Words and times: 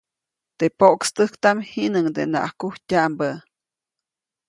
Teʼ 0.57 0.73
pokstäjtaʼm 0.79 1.57
jiʼnuŋdenaʼak 1.69 2.53
kujtyaʼmbä. 2.59 3.29